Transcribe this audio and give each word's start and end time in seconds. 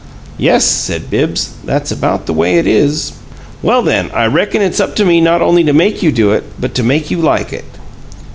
"Yes," 0.39 0.65
said 0.65 1.11
Bibbs, 1.11 1.51
"that's 1.63 1.91
about 1.91 2.25
the 2.25 2.33
way 2.33 2.55
it 2.55 2.65
is." 2.65 3.11
"Well, 3.61 3.83
then, 3.83 4.09
I 4.15 4.25
reckon 4.25 4.59
it's 4.63 4.79
up 4.79 4.95
to 4.95 5.05
me 5.05 5.21
not 5.21 5.43
only 5.43 5.63
to 5.63 5.73
make 5.73 6.01
you 6.01 6.11
do 6.11 6.31
it, 6.31 6.43
but 6.59 6.73
to 6.73 6.81
make 6.83 7.11
you 7.11 7.19
like 7.19 7.53
it!" 7.53 7.65